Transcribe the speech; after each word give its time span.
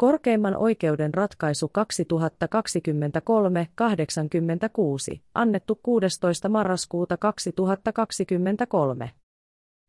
Korkeimman 0.00 0.56
oikeuden 0.56 1.14
ratkaisu 1.14 1.70
2023-86, 5.14 5.20
annettu 5.34 5.80
16. 5.82 6.48
marraskuuta 6.48 7.16
2023. 7.16 9.10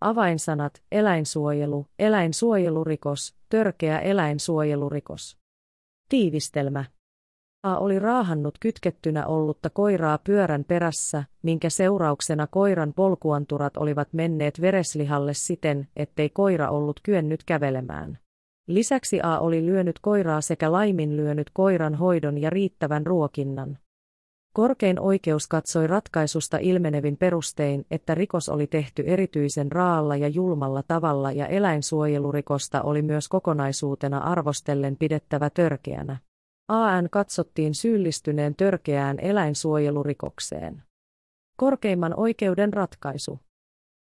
Avainsanat, 0.01 0.83
eläinsuojelu, 0.91 1.87
eläinsuojelurikos, 1.99 3.35
törkeä 3.49 3.99
eläinsuojelurikos. 3.99 5.37
Tiivistelmä. 6.09 6.85
A 7.63 7.77
oli 7.77 7.99
raahannut 7.99 8.57
kytkettynä 8.59 9.25
ollutta 9.25 9.69
koiraa 9.69 10.17
pyörän 10.17 10.63
perässä, 10.63 11.23
minkä 11.41 11.69
seurauksena 11.69 12.47
koiran 12.47 12.93
polkuanturat 12.93 13.77
olivat 13.77 14.13
menneet 14.13 14.61
vereslihalle 14.61 15.33
siten, 15.33 15.87
ettei 15.95 16.29
koira 16.29 16.69
ollut 16.69 16.99
kyennyt 17.03 17.43
kävelemään. 17.43 18.17
Lisäksi 18.67 19.19
A 19.23 19.39
oli 19.39 19.65
lyönyt 19.65 19.99
koiraa 19.99 20.41
sekä 20.41 20.71
laiminlyönyt 20.71 21.49
koiran 21.53 21.95
hoidon 21.95 22.37
ja 22.37 22.49
riittävän 22.49 23.05
ruokinnan. 23.05 23.77
Korkein 24.53 24.99
oikeus 24.99 25.47
katsoi 25.47 25.87
ratkaisusta 25.87 26.57
ilmenevin 26.57 27.17
perustein, 27.17 27.85
että 27.91 28.15
rikos 28.15 28.49
oli 28.49 28.67
tehty 28.67 29.03
erityisen 29.05 29.71
raalla 29.71 30.15
ja 30.15 30.27
julmalla 30.27 30.83
tavalla 30.83 31.31
ja 31.31 31.47
eläinsuojelurikosta 31.47 32.81
oli 32.81 33.01
myös 33.01 33.27
kokonaisuutena 33.27 34.17
arvostellen 34.17 34.97
pidettävä 34.97 35.49
törkeänä. 35.49 36.17
AN 36.67 37.09
katsottiin 37.11 37.75
syyllistyneen 37.75 38.55
törkeään 38.55 39.19
eläinsuojelurikokseen. 39.19 40.83
Korkeimman 41.57 42.19
oikeuden 42.19 42.73
ratkaisu. 42.73 43.39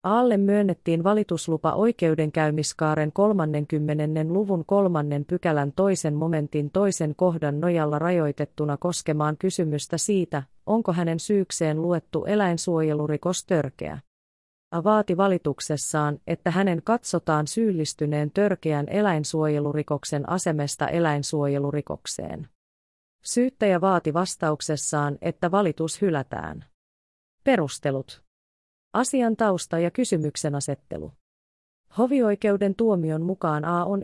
Aalle 0.02 0.36
myönnettiin 0.36 1.04
valituslupa 1.04 1.72
oikeudenkäymiskaaren 1.72 3.12
30. 3.12 4.24
luvun 4.28 4.64
kolmannen 4.64 5.24
pykälän 5.24 5.72
toisen 5.72 6.14
momentin 6.14 6.70
toisen 6.70 7.14
kohdan 7.14 7.60
nojalla 7.60 7.98
rajoitettuna 7.98 8.76
koskemaan 8.76 9.36
kysymystä 9.36 9.98
siitä, 9.98 10.42
onko 10.66 10.92
hänen 10.92 11.20
syykseen 11.20 11.82
luettu 11.82 12.24
eläinsuojelurikos 12.24 13.44
törkeä. 13.44 13.98
A 14.70 14.84
vaati 14.84 15.16
valituksessaan, 15.16 16.18
että 16.26 16.50
hänen 16.50 16.82
katsotaan 16.84 17.46
syyllistyneen 17.46 18.30
törkeän 18.30 18.88
eläinsuojelurikoksen 18.88 20.28
asemesta 20.28 20.88
eläinsuojelurikokseen. 20.88 22.48
Syyttäjä 23.24 23.80
vaati 23.80 24.14
vastauksessaan, 24.14 25.18
että 25.22 25.50
valitus 25.50 26.00
hylätään. 26.00 26.64
Perustelut. 27.44 28.29
Asian 28.92 29.36
tausta 29.36 29.78
ja 29.78 29.90
kysymyksen 29.90 30.54
asettelu. 30.54 31.12
Hovioikeuden 31.98 32.74
tuomion 32.74 33.22
mukaan 33.22 33.64
A 33.64 33.84
on 33.84 34.02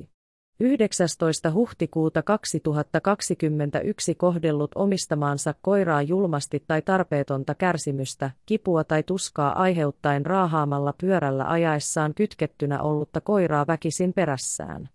1-2. 0.00 0.06
19. 0.60 1.50
huhtikuuta 1.50 2.22
2021 2.22 4.14
kohdellut 4.14 4.70
omistamaansa 4.74 5.54
koiraa 5.62 6.02
julmasti 6.02 6.64
tai 6.66 6.82
tarpeetonta 6.82 7.54
kärsimystä, 7.54 8.30
kipua 8.46 8.84
tai 8.84 9.02
tuskaa 9.02 9.60
aiheuttaen 9.62 10.26
raahaamalla 10.26 10.94
pyörällä 11.00 11.44
ajaessaan 11.44 12.14
kytkettynä 12.14 12.82
ollutta 12.82 13.20
koiraa 13.20 13.66
väkisin 13.66 14.12
perässään. 14.12 14.88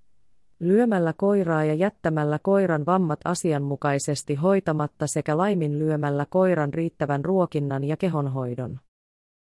Lyömällä 0.60 1.14
koiraa 1.18 1.64
ja 1.64 1.74
jättämällä 1.74 2.40
koiran 2.42 2.86
vammat 2.86 3.20
asianmukaisesti 3.26 4.36
hoitamatta 4.36 5.08
sekä 5.08 5.38
laiminlyömällä 5.38 6.26
koiran 6.30 6.74
riittävän 6.74 7.26
ruokinnan 7.26 7.84
ja 7.84 7.98
kehonhoidon. 7.98 8.80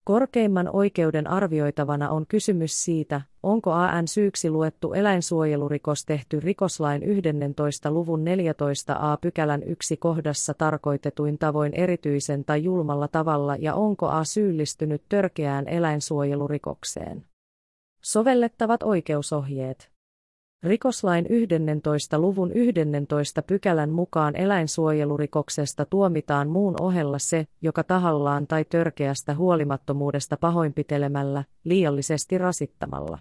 Korkeimman 0.06 0.70
oikeuden 0.72 1.26
arvioitavana 1.26 2.10
on 2.10 2.26
kysymys 2.26 2.84
siitä, 2.84 3.20
onko 3.42 3.72
AN 3.72 4.08
syyksi 4.08 4.50
luettu 4.50 4.92
eläinsuojelurikos 4.92 6.04
tehty 6.04 6.40
rikoslain 6.40 7.02
11. 7.02 7.90
luvun 7.90 8.24
14 8.24 8.96
a 9.00 9.16
pykälän 9.16 9.62
yksi 9.62 9.96
kohdassa 9.96 10.54
tarkoitetuin 10.54 11.38
tavoin 11.38 11.74
erityisen 11.74 12.44
tai 12.44 12.64
julmalla 12.64 13.08
tavalla 13.08 13.56
ja 13.56 13.74
onko 13.74 14.08
A 14.08 14.24
syyllistynyt 14.24 15.02
törkeään 15.08 15.68
eläinsuojelurikokseen. 15.68 17.24
Sovellettavat 18.00 18.82
oikeusohjeet. 18.82 19.95
Rikoslain 20.66 21.26
11. 21.28 22.18
luvun 22.18 22.52
11 22.52 23.42
pykälän 23.42 23.90
mukaan 23.90 24.36
eläinsuojelurikoksesta 24.36 25.84
tuomitaan 25.84 26.48
muun 26.48 26.74
ohella 26.80 27.18
se, 27.18 27.46
joka 27.62 27.84
tahallaan 27.84 28.46
tai 28.46 28.64
törkeästä 28.64 29.34
huolimattomuudesta 29.34 30.36
pahoinpitelemällä, 30.36 31.44
liiallisesti 31.64 32.38
rasittamalla. 32.38 33.18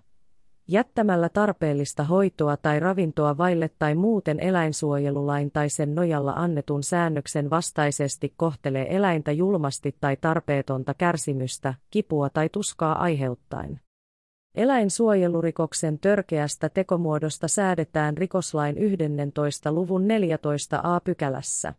Jättämällä 0.67 1.29
tarpeellista 1.29 2.03
hoitoa 2.03 2.57
tai 2.57 2.79
ravintoa 2.79 3.38
vaille 3.38 3.69
tai 3.79 3.95
muuten 3.95 4.39
eläinsuojelulain 4.39 5.51
tai 5.51 5.69
sen 5.69 5.95
nojalla 5.95 6.31
annetun 6.31 6.83
säännöksen 6.83 7.50
vastaisesti 7.50 8.33
kohtelee 8.38 8.95
eläintä 8.95 9.31
julmasti 9.31 9.95
tai 10.01 10.17
tarpeetonta 10.22 10.94
kärsimystä, 10.94 11.73
kipua 11.89 12.29
tai 12.29 12.50
tuskaa 12.50 13.00
aiheuttaen. 13.00 13.84
Eläinsuojelurikoksen 14.55 15.99
törkeästä 15.99 16.69
tekomuodosta 16.69 17.47
säädetään 17.47 18.17
rikoslain 18.17 18.77
11. 18.77 19.71
luvun 19.71 20.07
14 20.07 20.79
a 20.83 20.99
pykälässä. 20.99 21.73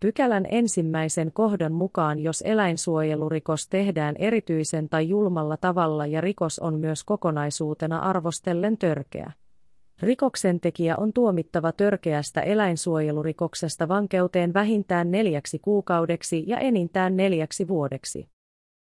Pykälän 0.00 0.46
ensimmäisen 0.50 1.32
kohdan 1.32 1.72
mukaan 1.72 2.18
jos 2.18 2.42
eläinsuojelurikos 2.46 3.68
tehdään 3.68 4.16
erityisen 4.18 4.88
tai 4.88 5.08
julmalla 5.08 5.56
tavalla 5.56 6.06
ja 6.06 6.20
rikos 6.20 6.58
on 6.58 6.78
myös 6.78 7.04
kokonaisuutena 7.04 7.98
arvostellen 7.98 8.78
törkeä. 8.78 9.32
Rikoksen 10.00 10.60
tekijä 10.60 10.96
on 10.96 11.12
tuomittava 11.12 11.72
törkeästä 11.72 12.40
eläinsuojelurikoksesta 12.40 13.88
vankeuteen 13.88 14.54
vähintään 14.54 15.10
neljäksi 15.10 15.58
kuukaudeksi 15.58 16.44
ja 16.46 16.58
enintään 16.58 17.16
neljäksi 17.16 17.68
vuodeksi. 17.68 18.28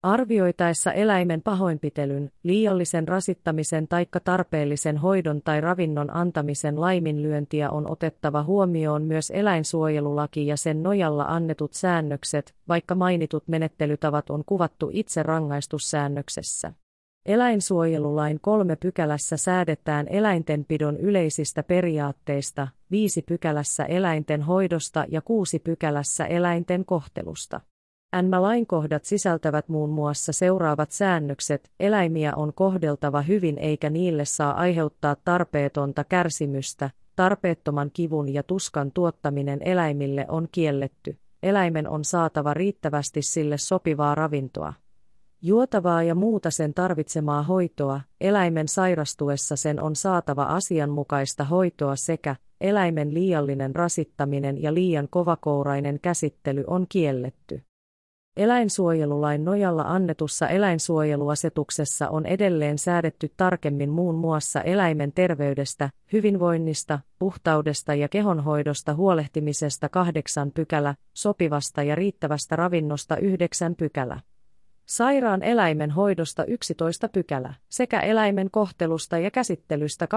Arvioitaessa 0.02 0.92
eläimen 0.92 1.42
pahoinpitelyn, 1.42 2.30
liiallisen 2.42 3.08
rasittamisen 3.08 3.88
taikka 3.88 4.20
tarpeellisen 4.20 4.96
hoidon 4.96 5.42
tai 5.44 5.60
ravinnon 5.60 6.16
antamisen 6.16 6.80
laiminlyöntiä 6.80 7.70
on 7.70 7.90
otettava 7.90 8.42
huomioon 8.42 9.02
myös 9.02 9.32
eläinsuojelulaki 9.34 10.46
ja 10.46 10.56
sen 10.56 10.82
nojalla 10.82 11.24
annetut 11.24 11.74
säännökset, 11.74 12.54
vaikka 12.68 12.94
mainitut 12.94 13.48
menettelytavat 13.48 14.30
on 14.30 14.42
kuvattu 14.46 14.90
itse 14.92 15.22
rangaistussäännöksessä. 15.22 16.72
Eläinsuojelulain 17.26 18.38
kolme 18.40 18.76
pykälässä 18.76 19.36
säädetään 19.36 20.06
eläintenpidon 20.08 20.96
yleisistä 20.96 21.62
periaatteista, 21.62 22.68
viisi 22.90 23.22
pykälässä 23.22 23.84
eläinten 23.84 24.42
hoidosta 24.42 25.04
ja 25.08 25.22
kuusi 25.22 25.58
pykälässä 25.58 26.24
eläinten 26.24 26.84
kohtelusta. 26.84 27.60
NMA-lainkohdat 28.16 29.04
sisältävät 29.04 29.68
muun 29.68 29.90
muassa 29.90 30.32
seuraavat 30.32 30.90
säännökset, 30.90 31.70
eläimiä 31.80 32.32
on 32.36 32.52
kohdeltava 32.54 33.22
hyvin 33.22 33.58
eikä 33.58 33.90
niille 33.90 34.24
saa 34.24 34.54
aiheuttaa 34.54 35.16
tarpeetonta 35.24 36.04
kärsimystä, 36.04 36.90
tarpeettoman 37.16 37.90
kivun 37.92 38.34
ja 38.34 38.42
tuskan 38.42 38.92
tuottaminen 38.92 39.62
eläimille 39.62 40.26
on 40.28 40.48
kielletty, 40.52 41.16
eläimen 41.42 41.88
on 41.88 42.04
saatava 42.04 42.54
riittävästi 42.54 43.22
sille 43.22 43.58
sopivaa 43.58 44.14
ravintoa. 44.14 44.72
Juotavaa 45.42 46.02
ja 46.02 46.14
muuta 46.14 46.50
sen 46.50 46.74
tarvitsemaa 46.74 47.42
hoitoa, 47.42 48.00
eläimen 48.20 48.68
sairastuessa 48.68 49.56
sen 49.56 49.82
on 49.82 49.96
saatava 49.96 50.44
asianmukaista 50.44 51.44
hoitoa 51.44 51.96
sekä, 51.96 52.36
eläimen 52.60 53.14
liiallinen 53.14 53.76
rasittaminen 53.76 54.62
ja 54.62 54.74
liian 54.74 55.08
kovakourainen 55.10 55.98
käsittely 56.02 56.64
on 56.66 56.86
kielletty. 56.88 57.62
Eläinsuojelulain 58.36 59.44
nojalla 59.44 59.82
annetussa 59.82 60.48
eläinsuojeluasetuksessa 60.48 62.08
on 62.08 62.26
edelleen 62.26 62.78
säädetty 62.78 63.30
tarkemmin 63.36 63.90
muun 63.90 64.14
muassa 64.14 64.60
eläimen 64.60 65.12
terveydestä, 65.12 65.90
hyvinvoinnista, 66.12 66.98
puhtaudesta 67.18 67.94
ja 67.94 68.08
kehonhoidosta 68.08 68.94
huolehtimisesta 68.94 69.88
8 69.88 70.52
pykälä, 70.52 70.94
sopivasta 71.14 71.82
ja 71.82 71.94
riittävästä 71.94 72.56
ravinnosta 72.56 73.16
9 73.16 73.76
pykälä. 73.76 74.20
Sairaan 74.86 75.42
eläimen 75.42 75.90
hoidosta 75.90 76.44
11 76.44 77.08
pykälä 77.08 77.54
sekä 77.68 78.00
eläimen 78.00 78.50
kohtelusta 78.50 79.18
ja 79.18 79.30
käsittelystä 79.30 80.08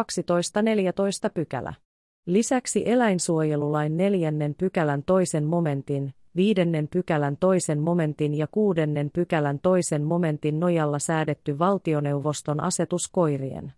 12-14 1.28 1.32
pykälä. 1.34 1.74
Lisäksi 2.26 2.84
eläinsuojelulain 2.86 3.98
neljännen 3.98 4.56
pykälän 4.56 5.04
toisen 5.04 5.44
momentin, 5.46 6.14
viidennen 6.36 6.88
pykälän 6.88 7.38
toisen 7.38 7.80
momentin 7.80 8.34
ja 8.34 8.48
kuudennen 8.48 9.10
pykälän 9.14 9.60
toisen 9.60 10.04
momentin 10.04 10.60
nojalla 10.60 11.00
säädetty 11.00 11.60
valtioneuvoston 11.60 12.64
asetus 12.64 13.08
koirien, 13.08 13.74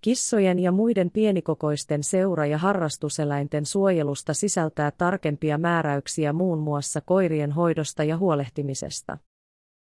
kissojen 0.00 0.58
ja 0.58 0.72
muiden 0.72 1.10
pienikokoisten 1.10 2.02
seura- 2.02 2.46
ja 2.46 2.58
harrastuseläinten 2.58 3.66
suojelusta 3.66 4.34
sisältää 4.34 4.90
tarkempia 4.90 5.58
määräyksiä 5.58 6.32
muun 6.32 6.58
muassa 6.58 7.00
koirien 7.00 7.52
hoidosta 7.52 8.04
ja 8.04 8.16
huolehtimisesta. 8.16 9.18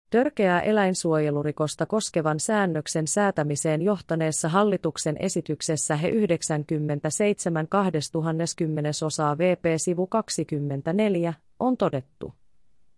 Törkeää 0.10 0.62
eläinsuojelurikosta 0.62 1.86
koskevan 1.86 2.40
säännöksen 2.40 3.08
säätämiseen 3.08 3.82
johtaneessa 3.82 4.50
hallituksen 4.50 5.18
esityksessä 5.20 5.96
he 5.96 6.10
97 6.10 7.68
2010 7.68 8.94
osaa 9.06 9.38
VP 9.38 9.66
sivu 9.78 10.08
24 10.08 11.34
on 11.60 11.78
todettu, 11.78 12.34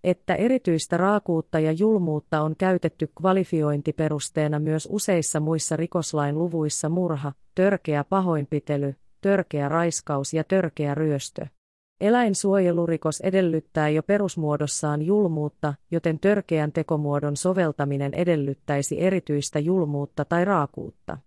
että 0.04 0.36
erityistä 0.36 0.98
raakuutta 0.98 1.60
ja 1.60 1.72
julmuutta 1.72 2.42
on 2.42 2.56
käytetty 2.58 3.08
kvalifiointiperusteena 3.18 4.60
myös 4.60 4.88
useissa 4.92 5.40
muissa 5.40 5.76
rikoslain 5.76 6.38
luvuissa 6.38 6.90
murha, 6.90 7.34
törkeä 7.56 8.04
pahoinpitely, 8.04 8.96
törkeä 9.22 9.70
raiskaus 9.70 10.34
ja 10.34 10.44
törkeä 10.44 10.96
ryöstö. 10.96 11.48
Eläinsuojelurikos 12.02 13.22
edellyttää 13.22 13.90
jo 13.90 14.04
perusmuodossaan 14.04 15.02
julmuutta, 15.02 15.74
joten 15.92 16.20
törkeän 16.20 16.72
tekomuodon 16.72 17.38
soveltaminen 17.38 18.14
edellyttäisi 18.14 19.02
erityistä 19.02 19.60
julmuutta 19.60 20.26
tai 20.26 20.46
raakuutta. 20.46 21.18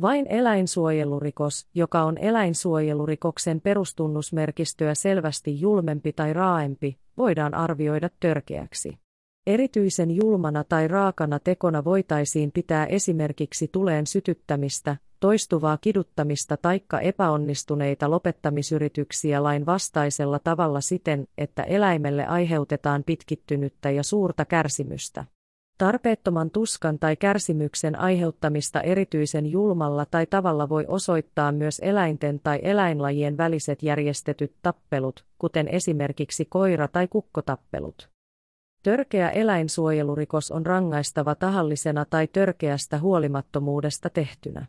Vain 0.00 0.26
eläinsuojelurikos, 0.28 1.66
joka 1.74 2.02
on 2.02 2.18
eläinsuojelurikoksen 2.18 3.60
perustunnusmerkistöä 3.60 4.94
selvästi 4.94 5.60
julmempi 5.60 6.12
tai 6.12 6.32
raaempi, 6.32 6.98
voidaan 7.16 7.54
arvioida 7.54 8.10
törkeäksi. 8.20 8.98
Erityisen 9.46 10.10
julmana 10.10 10.64
tai 10.64 10.88
raakana 10.88 11.38
tekona 11.38 11.84
voitaisiin 11.84 12.52
pitää 12.52 12.86
esimerkiksi 12.86 13.68
tuleen 13.72 14.06
sytyttämistä, 14.06 14.96
toistuvaa 15.20 15.78
kiduttamista 15.80 16.56
taikka 16.56 17.00
epäonnistuneita 17.00 18.10
lopettamisyrityksiä 18.10 19.42
lain 19.42 19.66
vastaisella 19.66 20.38
tavalla 20.38 20.80
siten, 20.80 21.26
että 21.38 21.62
eläimelle 21.62 22.26
aiheutetaan 22.26 23.04
pitkittynyttä 23.04 23.90
ja 23.90 24.02
suurta 24.02 24.44
kärsimystä. 24.44 25.24
Tarpeettoman 25.80 26.50
tuskan 26.50 26.98
tai 26.98 27.16
kärsimyksen 27.16 27.98
aiheuttamista 27.98 28.80
erityisen 28.80 29.46
julmalla 29.46 30.06
tai 30.06 30.26
tavalla 30.26 30.68
voi 30.68 30.84
osoittaa 30.88 31.52
myös 31.52 31.80
eläinten 31.84 32.40
tai 32.42 32.58
eläinlajien 32.62 33.36
väliset 33.36 33.82
järjestetyt 33.82 34.54
tappelut, 34.62 35.24
kuten 35.38 35.68
esimerkiksi 35.68 36.44
koira- 36.44 36.88
tai 36.92 37.08
kukkotappelut. 37.08 38.10
Törkeä 38.82 39.30
eläinsuojelurikos 39.30 40.50
on 40.50 40.66
rangaistava 40.66 41.34
tahallisena 41.34 42.04
tai 42.04 42.26
törkeästä 42.26 42.98
huolimattomuudesta 42.98 44.10
tehtynä. 44.10 44.66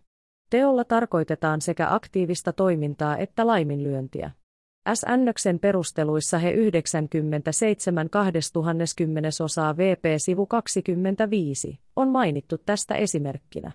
Teolla 0.50 0.84
tarkoitetaan 0.84 1.62
sekä 1.62 1.94
aktiivista 1.94 2.54
toimintaa 2.54 3.18
että 3.18 3.48
laiminlyöntiä. 3.48 4.32
S-ännöksen 4.94 5.60
perusteluissa 5.60 6.38
he 6.38 6.52
97 6.52 8.10
2010 8.10 9.32
osaa 9.44 9.78
VP 9.78 10.04
sivu 10.18 10.46
25 10.46 11.80
on 11.96 12.10
mainittu 12.10 12.58
tästä 12.58 12.96
esimerkkinä. 12.96 13.72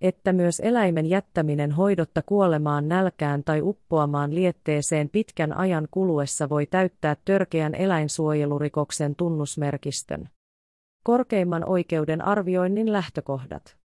Että 0.00 0.32
myös 0.32 0.60
eläimen 0.60 1.06
jättäminen 1.06 1.72
hoidotta 1.72 2.22
kuolemaan 2.22 2.88
nälkään 2.88 3.44
tai 3.44 3.62
uppoamaan 3.62 4.34
lietteeseen 4.34 5.08
pitkän 5.08 5.56
ajan 5.56 5.88
kuluessa 5.90 6.48
voi 6.48 6.66
täyttää 6.66 7.16
törkeän 7.24 7.74
eläinsuojelurikoksen 7.74 9.14
tunnusmerkistön. 9.16 10.28
Korkeimman 11.04 11.68
oikeuden 11.68 12.24
arvioinnin 12.24 12.92
lähtökohdat. 12.92 13.81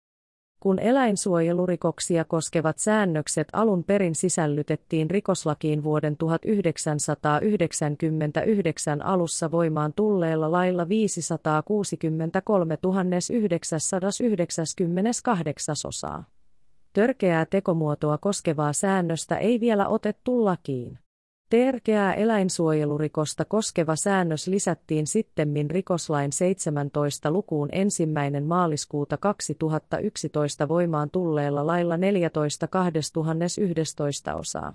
Kun 0.62 0.80
eläinsuojelurikoksia 0.80 2.26
koskevat 2.26 2.80
säännökset 2.80 3.48
alun 3.54 3.84
perin 3.84 4.16
sisällytettiin 4.16 5.10
rikoslakiin 5.10 5.84
vuoden 5.84 6.18
1999 6.18 9.06
alussa 9.06 9.52
voimaan 9.52 9.94
tulleella 9.94 10.52
lailla 10.52 10.90
563 10.90 12.78
998 14.22 15.76
osaa. 15.88 16.24
Törkeää 16.94 17.46
tekomuotoa 17.46 18.18
koskevaa 18.18 18.74
säännöstä 18.74 19.38
ei 19.38 19.60
vielä 19.60 19.88
otettu 19.88 20.46
lakiin. 20.46 21.00
Terkeää 21.52 22.14
eläinsuojelurikosta 22.14 23.46
koskeva 23.46 23.96
säännös 23.96 24.48
lisättiin 24.48 25.08
sittemmin 25.08 25.72
rikoslain 25.72 26.32
17 26.32 27.32
lukuun 27.32 27.70
ensimmäinen 27.72 28.44
maaliskuuta 28.46 29.18
2011 29.18 30.68
voimaan 30.68 31.10
tulleella 31.10 31.68
lailla 31.68 31.98
14 31.98 32.68
2011 32.68 34.36
osaa. 34.36 34.74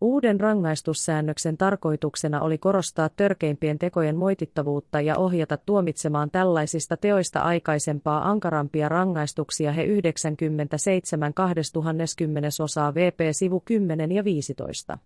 Uuden 0.00 0.40
rangaistussäännöksen 0.40 1.56
tarkoituksena 1.56 2.40
oli 2.40 2.58
korostaa 2.58 3.08
törkeimpien 3.08 3.78
tekojen 3.78 4.16
moitittavuutta 4.16 5.00
ja 5.00 5.18
ohjata 5.18 5.56
tuomitsemaan 5.56 6.30
tällaisista 6.30 6.96
teoista 6.96 7.40
aikaisempaa 7.40 8.30
ankarampia 8.30 8.88
rangaistuksia 8.88 9.72
he 9.72 9.84
97 9.84 11.34
2010 11.34 12.50
osaa 12.62 12.94
VP 12.94 13.20
sivu 13.32 13.62
10 13.64 14.12
ja 14.12 14.24
15. 14.24 14.98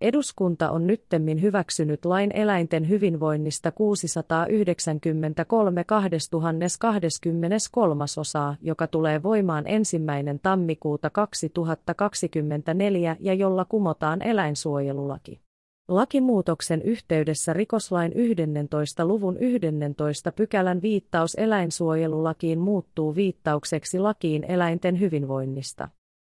Eduskunta 0.00 0.70
on 0.70 0.86
nyttemmin 0.86 1.42
hyväksynyt 1.42 2.04
lain 2.04 2.30
eläinten 2.34 2.88
hyvinvoinnista 2.88 3.72
693 3.72 5.84
2023 5.84 8.04
osaa, 8.18 8.56
joka 8.62 8.86
tulee 8.86 9.22
voimaan 9.22 9.64
ensimmäinen 9.66 10.40
tammikuuta 10.42 11.10
2024 11.10 13.16
ja 13.20 13.34
jolla 13.34 13.64
kumotaan 13.64 14.22
eläinsuojelulaki. 14.22 15.40
Lakimuutoksen 15.88 16.82
yhteydessä 16.82 17.52
rikoslain 17.52 18.12
11. 18.14 19.06
luvun 19.06 19.36
11 19.36 20.32
pykälän 20.32 20.82
viittaus 20.82 21.34
eläinsuojelulakiin 21.34 22.58
muuttuu 22.58 23.14
viittaukseksi 23.14 23.98
lakiin 23.98 24.44
eläinten 24.44 25.00
hyvinvoinnista. 25.00 25.88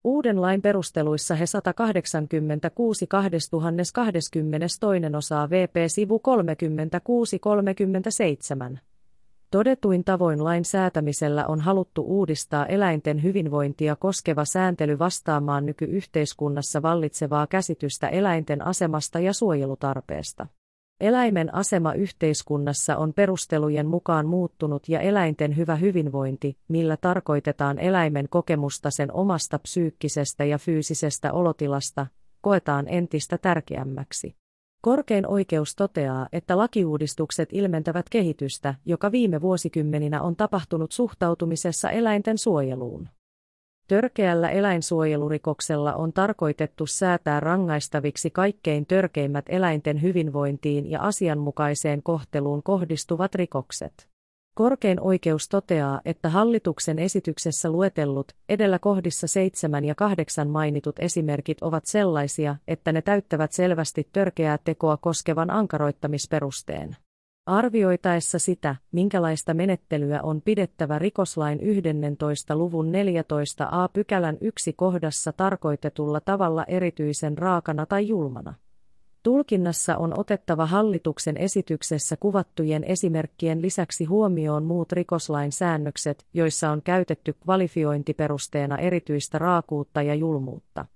Uuden 0.05 0.41
lain 0.41 0.62
perusteluissa 0.62 1.35
he 1.35 1.47
186 1.47 3.06
2022 3.06 4.81
osaa 5.17 5.50
VP 5.50 5.75
sivu 5.87 6.23
36-37. 8.75 8.79
Todetuin 9.50 10.05
tavoin 10.05 10.44
lain 10.44 10.64
säätämisellä 10.64 11.47
on 11.47 11.61
haluttu 11.61 12.02
uudistaa 12.02 12.67
eläinten 12.67 13.23
hyvinvointia 13.23 13.97
koskeva 13.97 14.44
sääntely 14.44 14.99
vastaamaan 14.99 15.67
nykyyhteiskunnassa 15.67 16.82
vallitsevaa 16.82 17.47
käsitystä 17.47 18.08
eläinten 18.08 18.67
asemasta 18.67 19.20
ja 19.20 19.32
suojelutarpeesta. 19.32 20.47
Eläimen 21.00 21.55
asema 21.55 21.94
yhteiskunnassa 21.94 22.97
on 22.97 23.12
perustelujen 23.12 23.87
mukaan 23.87 24.26
muuttunut 24.26 24.88
ja 24.88 25.00
eläinten 25.00 25.56
hyvä 25.56 25.76
hyvinvointi, 25.76 26.56
millä 26.69 26.97
tarkoitetaan 26.97 27.79
eläimen 27.79 28.29
kokemusta 28.29 28.91
sen 28.91 29.12
omasta 29.12 29.58
psyykkisestä 29.58 30.44
ja 30.44 30.58
fyysisestä 30.58 31.32
olotilasta, 31.32 32.06
koetaan 32.41 32.88
entistä 32.88 33.38
tärkeämmäksi. 33.38 34.37
Korkein 34.82 35.26
oikeus 35.26 35.76
toteaa, 35.76 36.28
että 36.33 36.57
lakiuudistukset 36.57 37.49
ilmentävät 37.52 38.09
kehitystä, 38.11 38.75
joka 38.87 39.12
viime 39.12 39.40
vuosikymmeninä 39.40 40.23
on 40.23 40.37
tapahtunut 40.37 40.92
suhtautumisessa 40.92 41.90
eläinten 41.90 42.38
suojeluun. 42.38 43.09
Törkeällä 43.90 44.50
eläinsuojelurikoksella 44.50 45.94
on 45.94 46.12
tarkoitettu 46.12 46.87
säätää 46.87 47.40
rangaistaviksi 47.40 48.30
kaikkein 48.30 48.87
törkeimmät 48.87 49.44
eläinten 49.49 50.02
hyvinvointiin 50.02 50.90
ja 50.90 51.00
asianmukaiseen 51.02 52.02
kohteluun 52.02 52.62
kohdistuvat 52.62 53.35
rikokset. 53.35 54.09
Korkein 54.54 55.00
oikeus 55.00 55.49
toteaa, 55.49 56.00
että 56.04 56.28
hallituksen 56.28 56.99
esityksessä 56.99 57.70
luetellut, 57.70 58.32
edellä 58.49 58.78
kohdissa 58.78 59.26
7 59.26 59.85
ja 59.85 59.94
8 59.94 60.50
mainitut 60.50 60.99
esimerkit 60.99 61.62
ovat 61.62 61.87
sellaisia, 61.87 62.56
että 62.68 62.92
ne 62.92 63.02
täyttävät 63.02 63.52
selvästi 63.52 64.09
törkeää 64.12 64.59
tekoa 64.64 64.97
koskevan 64.97 65.50
ankaroittamisperusteen. 65.50 66.97
Arvioitaessa 67.50 68.38
sitä, 68.38 68.76
minkälaista 68.92 69.54
menettelyä 69.54 70.21
on 70.23 70.42
pidettävä 70.42 70.99
rikoslain 70.99 71.61
11. 71.61 72.57
luvun 72.57 72.92
14 72.92 73.69
a 73.71 73.88
pykälän 73.88 74.38
yksi 74.40 74.73
kohdassa 74.73 75.33
tarkoitetulla 75.33 76.21
tavalla 76.21 76.64
erityisen 76.64 77.38
raakana 77.38 77.87
tai 77.87 78.09
julmana. 78.09 78.54
Tulkinnassa 79.23 79.97
on 79.97 80.19
otettava 80.19 80.66
hallituksen 80.66 81.37
esityksessä 81.37 82.16
kuvattujen 82.16 82.85
esimerkkien 82.85 83.62
lisäksi 83.62 84.04
huomioon 84.04 84.64
muut 84.64 84.92
rikoslain 84.92 85.52
säännökset, 85.52 86.26
joissa 86.35 86.71
on 86.71 86.83
käytetty 86.83 87.33
kvalifiointiperusteena 87.33 88.78
erityistä 88.78 89.38
raakuutta 89.38 90.02
ja 90.02 90.14
julmuutta. 90.14 90.87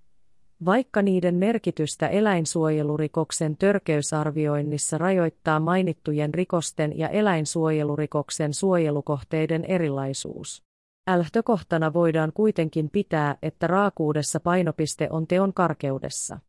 Vaikka 0.65 1.01
niiden 1.01 1.35
merkitystä 1.35 2.07
eläinsuojelurikoksen 2.07 3.57
törkeysarvioinnissa 3.57 4.97
rajoittaa 4.97 5.59
mainittujen 5.59 6.33
rikosten 6.33 6.97
ja 6.97 7.09
eläinsuojelurikoksen 7.09 8.53
suojelukohteiden 8.53 9.65
erilaisuus. 9.65 10.63
Lähtökohtana 11.15 11.93
voidaan 11.93 12.31
kuitenkin 12.33 12.89
pitää, 12.89 13.35
että 13.41 13.67
raakuudessa 13.67 14.39
painopiste 14.39 15.07
on 15.11 15.27
teon 15.27 15.53
karkeudessa. 15.53 16.39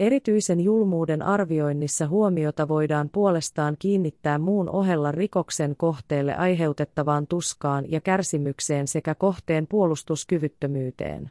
Erityisen 0.00 0.60
julmuuden 0.60 1.22
arvioinnissa 1.22 2.08
huomiota 2.08 2.68
voidaan 2.68 3.10
puolestaan 3.12 3.76
kiinnittää 3.78 4.38
muun 4.38 4.70
ohella 4.70 5.12
rikoksen 5.12 5.76
kohteelle 5.76 6.34
aiheutettavaan 6.34 7.26
tuskaan 7.26 7.90
ja 7.90 8.00
kärsimykseen 8.00 8.88
sekä 8.88 9.14
kohteen 9.14 9.66
puolustuskyvyttömyyteen. 9.66 11.30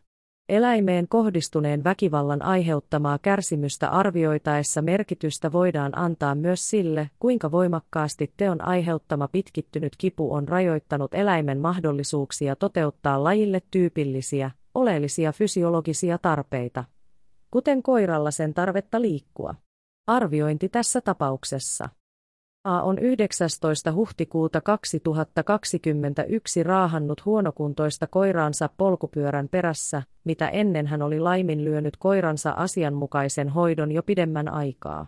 Eläimeen 0.49 1.07
kohdistuneen 1.07 1.83
väkivallan 1.83 2.41
aiheuttamaa 2.41 3.17
kärsimystä 3.17 3.89
arvioitaessa 3.89 4.81
merkitystä 4.81 5.51
voidaan 5.51 5.97
antaa 5.97 6.35
myös 6.35 6.69
sille, 6.69 7.09
kuinka 7.19 7.51
voimakkaasti 7.51 8.33
teon 8.37 8.61
aiheuttama 8.61 9.27
pitkittynyt 9.27 9.93
kipu 9.97 10.33
on 10.33 10.47
rajoittanut 10.47 11.13
eläimen 11.13 11.59
mahdollisuuksia 11.59 12.55
toteuttaa 12.55 13.23
lajille 13.23 13.61
tyypillisiä, 13.71 14.51
oleellisia 14.75 15.31
fysiologisia 15.31 16.17
tarpeita, 16.17 16.83
kuten 17.51 17.83
koiralla 17.83 18.31
sen 18.31 18.53
tarvetta 18.53 19.01
liikkua. 19.01 19.55
Arviointi 20.07 20.69
tässä 20.69 21.01
tapauksessa. 21.01 21.89
A 22.63 22.81
on 22.81 22.99
19. 22.99 23.91
huhtikuuta 23.91 24.61
2021 24.61 26.63
raahannut 26.63 27.25
huonokuntoista 27.25 28.07
koiraansa 28.07 28.69
polkupyörän 28.77 29.49
perässä, 29.49 30.03
mitä 30.23 30.47
ennen 30.47 30.87
hän 30.87 31.01
oli 31.01 31.19
laiminlyönyt 31.19 31.97
koiransa 31.97 32.51
asianmukaisen 32.51 33.49
hoidon 33.49 33.91
jo 33.91 34.03
pidemmän 34.03 34.49
aikaa. 34.49 35.07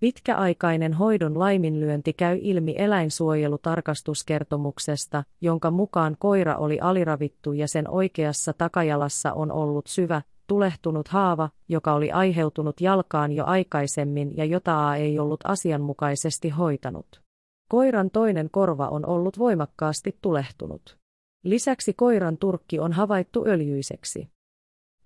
Pitkäaikainen 0.00 0.92
hoidon 0.92 1.38
laiminlyönti 1.38 2.12
käy 2.12 2.38
ilmi 2.40 2.74
eläinsuojelutarkastuskertomuksesta, 2.78 5.24
jonka 5.40 5.70
mukaan 5.70 6.16
koira 6.18 6.56
oli 6.56 6.80
aliravittu 6.80 7.52
ja 7.52 7.68
sen 7.68 7.90
oikeassa 7.90 8.52
takajalassa 8.52 9.32
on 9.32 9.52
ollut 9.52 9.86
syvä, 9.86 10.22
tulehtunut 10.46 11.08
haava, 11.08 11.48
joka 11.68 11.92
oli 11.92 12.12
aiheutunut 12.12 12.80
jalkaan 12.80 13.32
jo 13.32 13.44
aikaisemmin 13.44 14.36
ja 14.36 14.44
jota 14.44 14.88
A 14.88 14.96
ei 14.96 15.18
ollut 15.18 15.40
asianmukaisesti 15.44 16.48
hoitanut. 16.48 17.22
Koiran 17.68 18.10
toinen 18.10 18.48
korva 18.50 18.88
on 18.88 19.06
ollut 19.06 19.38
voimakkaasti 19.38 20.18
tulehtunut. 20.22 20.98
Lisäksi 21.44 21.92
koiran 21.92 22.38
turkki 22.38 22.78
on 22.78 22.92
havaittu 22.92 23.44
öljyiseksi. 23.46 24.28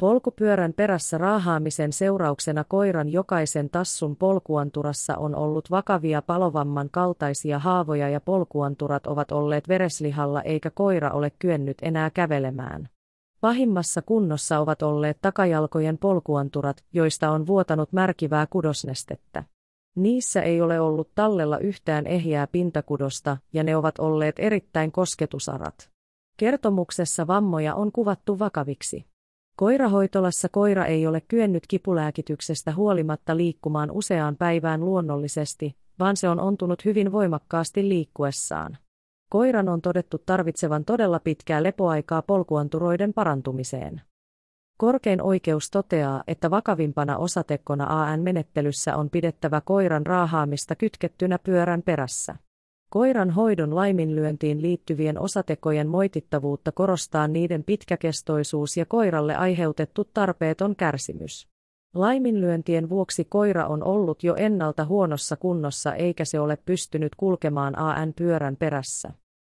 Polkupyörän 0.00 0.72
perässä 0.72 1.18
raahaamisen 1.18 1.92
seurauksena 1.92 2.64
koiran 2.64 3.08
jokaisen 3.08 3.70
tassun 3.70 4.16
polkuanturassa 4.16 5.16
on 5.16 5.34
ollut 5.34 5.70
vakavia 5.70 6.22
palovamman 6.22 6.88
kaltaisia 6.90 7.58
haavoja 7.58 8.08
ja 8.08 8.20
polkuanturat 8.20 9.06
ovat 9.06 9.32
olleet 9.32 9.68
vereslihalla 9.68 10.42
eikä 10.42 10.70
koira 10.70 11.10
ole 11.10 11.32
kyennyt 11.38 11.76
enää 11.82 12.10
kävelemään. 12.10 12.88
Pahimmassa 13.40 14.02
kunnossa 14.02 14.58
ovat 14.58 14.82
olleet 14.82 15.18
takajalkojen 15.20 15.98
polkuanturat, 15.98 16.84
joista 16.92 17.30
on 17.30 17.46
vuotanut 17.46 17.92
märkivää 17.92 18.46
kudosnestettä. 18.46 19.44
Niissä 19.96 20.42
ei 20.42 20.60
ole 20.60 20.80
ollut 20.80 21.10
tallella 21.14 21.58
yhtään 21.58 22.06
ehjää 22.06 22.46
pintakudosta, 22.46 23.36
ja 23.52 23.64
ne 23.64 23.76
ovat 23.76 23.98
olleet 23.98 24.34
erittäin 24.38 24.92
kosketusarat. 24.92 25.90
Kertomuksessa 26.36 27.26
vammoja 27.26 27.74
on 27.74 27.92
kuvattu 27.92 28.38
vakaviksi. 28.38 29.04
Koirahoitolassa 29.56 30.48
koira 30.48 30.86
ei 30.86 31.06
ole 31.06 31.20
kyennyt 31.20 31.66
kipulääkityksestä 31.68 32.74
huolimatta 32.74 33.36
liikkumaan 33.36 33.90
useaan 33.90 34.36
päivään 34.36 34.84
luonnollisesti, 34.84 35.76
vaan 35.98 36.16
se 36.16 36.28
on 36.28 36.40
ontunut 36.40 36.84
hyvin 36.84 37.12
voimakkaasti 37.12 37.88
liikkuessaan. 37.88 38.78
Koiran 39.28 39.68
on 39.68 39.82
todettu 39.82 40.18
tarvitsevan 40.18 40.84
todella 40.84 41.20
pitkää 41.20 41.62
lepoaikaa 41.62 42.22
polkuanturoiden 42.22 43.12
parantumiseen. 43.12 44.00
Korkein 44.76 45.22
oikeus 45.22 45.70
toteaa, 45.70 46.22
että 46.26 46.50
vakavimpana 46.50 47.16
osatekkona 47.16 47.84
AN-menettelyssä 48.02 48.96
on 48.96 49.10
pidettävä 49.10 49.60
koiran 49.60 50.06
raahaamista 50.06 50.76
kytkettynä 50.76 51.38
pyörän 51.38 51.82
perässä. 51.82 52.36
Koiran 52.90 53.30
hoidon 53.30 53.74
laiminlyöntiin 53.74 54.62
liittyvien 54.62 55.20
osatekojen 55.20 55.88
moitittavuutta 55.88 56.72
korostaa 56.72 57.28
niiden 57.28 57.64
pitkäkestoisuus 57.64 58.76
ja 58.76 58.86
koiralle 58.86 59.36
aiheutettu 59.36 60.04
tarpeeton 60.04 60.76
kärsimys. 60.76 61.55
Laiminlyöntien 61.96 62.88
vuoksi 62.88 63.24
koira 63.24 63.66
on 63.66 63.84
ollut 63.84 64.24
jo 64.24 64.34
ennalta 64.34 64.84
huonossa 64.84 65.36
kunnossa 65.36 65.94
eikä 65.94 66.24
se 66.24 66.40
ole 66.40 66.58
pystynyt 66.64 67.14
kulkemaan 67.14 67.78
AN-pyörän 67.78 68.56
perässä. 68.56 69.12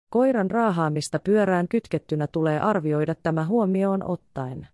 Koiran 0.10 0.52
raahaamista 0.52 1.20
pyörään 1.20 1.68
kytkettynä 1.68 2.28
tulee 2.28 2.60
arvioida 2.60 3.16
tämä 3.16 3.46
huomioon 3.46 4.04
ottaen. 4.04 4.68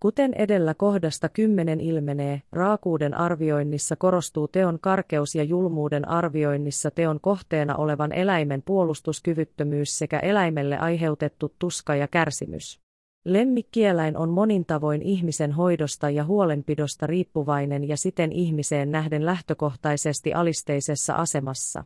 Kuten 0.00 0.34
edellä 0.34 0.74
kohdasta 0.74 1.28
10 1.28 1.80
ilmenee, 1.80 2.42
raakuuden 2.52 3.14
arvioinnissa 3.14 3.96
korostuu 3.96 4.48
teon 4.48 4.78
karkeus 4.80 5.34
ja 5.34 5.42
julmuuden 5.42 6.08
arvioinnissa 6.08 6.90
teon 6.90 7.20
kohteena 7.20 7.76
olevan 7.76 8.12
eläimen 8.12 8.62
puolustuskyvyttömyys 8.62 9.98
sekä 9.98 10.18
eläimelle 10.18 10.78
aiheutettu 10.78 11.54
tuska 11.58 11.94
ja 11.94 12.08
kärsimys. 12.08 12.85
Lemmikkieläin 13.26 14.16
on 14.16 14.30
monin 14.30 14.64
tavoin 14.64 15.02
ihmisen 15.02 15.52
hoidosta 15.52 16.10
ja 16.10 16.24
huolenpidosta 16.24 17.06
riippuvainen 17.06 17.88
ja 17.88 17.96
siten 17.96 18.32
ihmiseen 18.32 18.90
nähden 18.90 19.26
lähtökohtaisesti 19.26 20.34
alisteisessa 20.34 21.14
asemassa. 21.14 21.84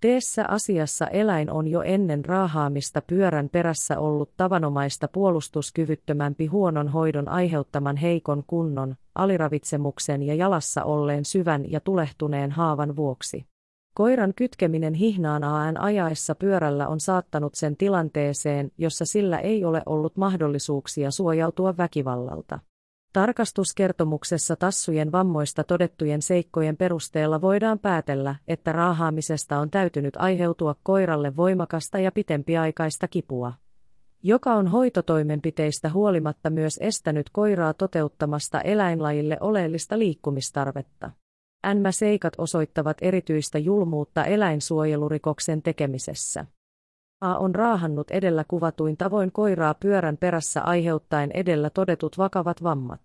Teessä 0.00 0.44
asiassa 0.48 1.06
eläin 1.06 1.50
on 1.50 1.68
jo 1.68 1.82
ennen 1.82 2.24
raahaamista 2.24 3.02
pyörän 3.02 3.48
perässä 3.48 3.98
ollut 3.98 4.30
tavanomaista 4.36 5.08
puolustuskyvyttömämpi 5.08 6.46
huonon 6.46 6.88
hoidon 6.88 7.28
aiheuttaman 7.28 7.96
heikon 7.96 8.44
kunnon, 8.46 8.96
aliravitsemuksen 9.14 10.22
ja 10.22 10.34
jalassa 10.34 10.84
olleen 10.84 11.24
syvän 11.24 11.70
ja 11.70 11.80
tulehtuneen 11.80 12.50
haavan 12.50 12.96
vuoksi. 12.96 13.51
Koiran 13.94 14.34
kytkeminen 14.34 14.94
hihnaan 14.94 15.44
AN 15.44 15.80
ajaessa 15.80 16.34
pyörällä 16.34 16.88
on 16.88 17.00
saattanut 17.00 17.54
sen 17.54 17.76
tilanteeseen, 17.76 18.70
jossa 18.78 19.04
sillä 19.04 19.38
ei 19.38 19.64
ole 19.64 19.82
ollut 19.86 20.16
mahdollisuuksia 20.16 21.10
suojautua 21.10 21.76
väkivallalta. 21.76 22.58
Tarkastuskertomuksessa 23.12 24.56
tassujen 24.56 25.12
vammoista 25.12 25.64
todettujen 25.64 26.22
seikkojen 26.22 26.76
perusteella 26.76 27.40
voidaan 27.40 27.78
päätellä, 27.78 28.34
että 28.48 28.72
raahaamisesta 28.72 29.58
on 29.58 29.70
täytynyt 29.70 30.16
aiheutua 30.16 30.74
koiralle 30.82 31.36
voimakasta 31.36 31.98
ja 31.98 32.12
pitempiaikaista 32.12 33.08
kipua, 33.08 33.52
joka 34.22 34.54
on 34.54 34.68
hoitotoimenpiteistä 34.68 35.90
huolimatta 35.90 36.50
myös 36.50 36.78
estänyt 36.82 37.30
koiraa 37.32 37.74
toteuttamasta 37.74 38.60
eläinlajille 38.60 39.36
oleellista 39.40 39.98
liikkumistarvetta. 39.98 41.10
NMä-seikat 41.74 42.32
osoittavat 42.38 42.96
erityistä 43.00 43.58
julmuutta 43.58 44.24
eläinsuojelurikoksen 44.24 45.62
tekemisessä. 45.62 46.46
A 47.20 47.36
on 47.36 47.54
raahannut 47.54 48.10
edellä 48.10 48.44
kuvatuin 48.48 48.96
tavoin 48.96 49.32
koiraa 49.32 49.74
pyörän 49.74 50.16
perässä 50.16 50.62
aiheuttaen 50.62 51.30
edellä 51.34 51.70
todetut 51.70 52.18
vakavat 52.18 52.62
vammat. 52.62 53.00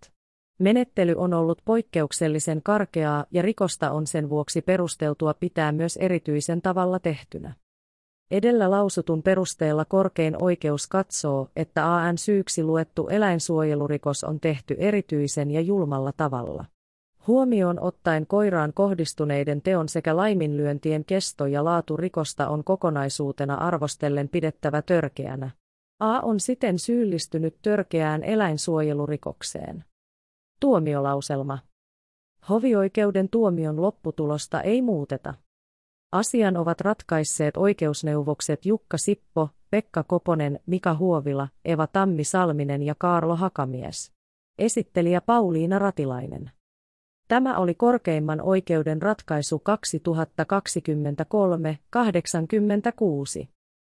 Menettely 0.60 1.14
on 1.18 1.34
ollut 1.34 1.62
poikkeuksellisen 1.66 2.62
karkeaa 2.64 3.26
ja 3.32 3.42
rikosta 3.42 3.92
on 3.92 4.08
sen 4.08 4.30
vuoksi 4.30 4.62
perusteltua 4.62 5.34
pitää 5.34 5.72
myös 5.72 5.98
erityisen 5.98 6.62
tavalla 6.62 7.00
tehtynä. 7.00 7.56
Edellä 8.32 8.72
lausutun 8.72 9.24
perusteella 9.24 9.86
korkein 9.86 10.44
oikeus 10.44 10.88
katsoo, 10.88 11.50
että 11.56 11.96
AN 11.96 12.18
syyksi 12.18 12.64
luettu 12.64 13.08
eläinsuojelurikos 13.08 14.24
on 14.24 14.40
tehty 14.40 14.76
erityisen 14.80 15.52
ja 15.52 15.62
julmalla 15.62 16.12
tavalla. 16.12 16.66
Huomioon 17.28 17.80
ottaen 17.80 18.28
koiraan 18.28 18.74
kohdistuneiden 18.74 19.62
teon 19.62 19.90
sekä 19.90 20.16
laiminlyöntien 20.16 21.06
kesto 21.06 21.46
ja 21.46 21.64
laatu 21.64 21.98
rikosta 21.98 22.50
on 22.50 22.64
kokonaisuutena 22.64 23.56
arvostellen 23.56 24.30
pidettävä 24.30 24.82
törkeänä. 24.82 25.52
A 26.00 26.20
on 26.20 26.40
siten 26.40 26.80
syyllistynyt 26.80 27.56
törkeään 27.62 28.24
eläinsuojelurikokseen. 28.24 29.86
Tuomiolauselma. 30.60 31.60
Hovioikeuden 32.50 33.30
tuomion 33.30 33.82
lopputulosta 33.82 34.62
ei 34.62 34.82
muuteta. 34.82 35.34
Asian 36.12 36.58
ovat 36.58 36.82
ratkaisseet 36.82 37.58
oikeusneuvokset 37.58 38.66
Jukka 38.66 38.98
Sippo, 38.98 39.50
Pekka 39.70 40.04
Koponen, 40.04 40.60
Mika 40.66 40.96
Huovila, 40.96 41.48
Eva 41.66 41.88
Tammi 41.88 42.24
Salminen 42.24 42.84
ja 42.84 42.96
Kaarlo 42.98 43.36
Hakamies. 43.36 44.12
Esittelijä 44.60 45.22
Pauliina 45.22 45.80
Ratilainen. 45.80 46.52
Tämä 47.28 47.58
oli 47.58 47.76
korkeimman 47.76 48.42
oikeuden 48.42 49.02
ratkaisu 49.02 49.62
2023-86. 53.44 53.48